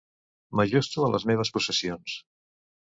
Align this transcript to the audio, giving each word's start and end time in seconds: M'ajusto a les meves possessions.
M'ajusto 0.59 1.05
a 1.05 1.11
les 1.17 1.29
meves 1.33 1.55
possessions. 1.59 2.19